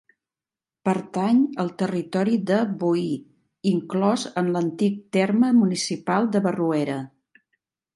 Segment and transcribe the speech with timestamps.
[0.87, 3.05] Pertany al territori de Boí,
[3.75, 7.03] inclòs en l'antic terme municipal de Barruera.